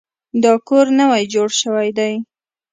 [0.43, 2.13] دا کور نوی جوړ شوی دی.